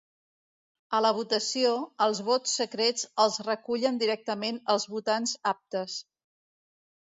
[0.99, 1.73] A la votació,
[2.05, 6.03] els vots secrets els recullen directament els votants aptes.